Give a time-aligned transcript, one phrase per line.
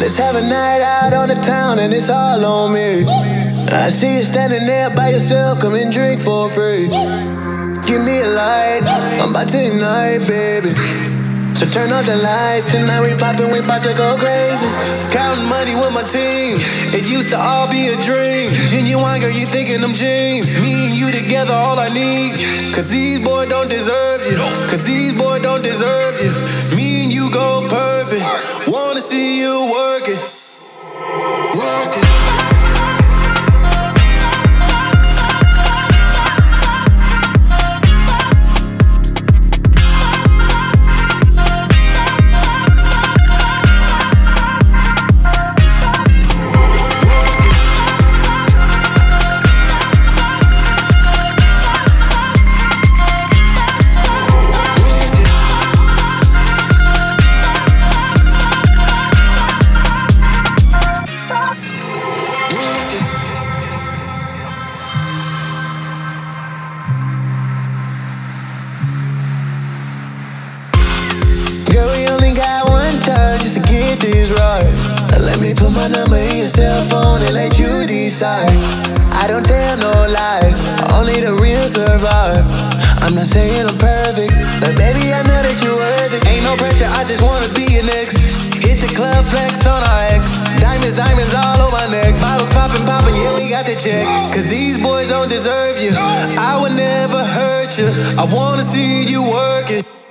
[0.00, 3.04] Let's have a night out on the town and it's all on me.
[3.04, 6.88] I see you standing there by yourself, come and drink for free.
[6.88, 11.11] Give me a light, I'm about to ignite, baby.
[11.62, 14.66] So turn off the lights, tonight we poppin', we bout to go crazy.
[15.14, 16.58] Counting money with my team,
[16.90, 18.50] it used to all be a dream.
[18.66, 20.58] Genuine girl, you thinking them jeans.
[20.60, 22.34] Me and you together, all I need.
[22.74, 24.42] Cause these boys don't deserve you.
[24.74, 26.34] Cause these boys don't deserve you.
[26.74, 28.26] Me and you go perfect.
[28.66, 30.18] Wanna see you workin',
[31.54, 32.51] Working.
[74.10, 74.66] Right.
[75.22, 78.50] Let me put my number in your cell phone and let you decide.
[79.22, 80.66] I don't tell no lies,
[80.98, 82.42] only the real survive.
[83.06, 86.22] I'm not saying I'm perfect, but baby, I know that you're worth it.
[86.26, 88.18] Ain't no pressure, I just wanna be your next.
[88.58, 90.26] Hit the club flex on our ex.
[90.58, 92.18] Diamonds, diamonds all over my neck.
[92.18, 94.34] Bottles popping, popping, yeah, we got the checks.
[94.34, 95.94] Cause these boys don't deserve you.
[95.94, 97.86] I would never hurt you.
[98.18, 100.01] I wanna see you working.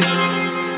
[0.00, 0.73] practice.